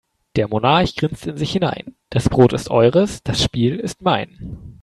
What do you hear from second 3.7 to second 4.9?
ist mein.